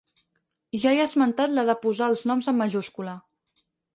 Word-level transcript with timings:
Ja 0.85 0.93
he 0.95 1.01
esmentat 1.03 1.53
la 1.59 1.67
de 1.69 1.77
posar 1.85 2.09
els 2.13 2.25
noms 2.31 2.51
en 2.53 2.59
majúscula. 2.63 3.17